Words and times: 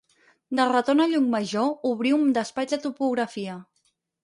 De 0.59 0.63
retorn 0.71 1.03
a 1.05 1.07
Llucmajor 1.11 1.69
obrí 1.91 2.15
un 2.19 2.33
despatx 2.41 2.75
de 2.77 2.83
topografia. 2.89 3.63